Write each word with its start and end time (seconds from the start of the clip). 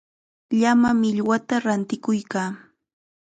Llama 0.61 0.89
millwata 1.01 1.55
rantikuykaa. 1.65 2.49